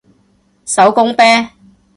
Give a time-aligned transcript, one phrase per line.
[0.65, 1.21] 手工啤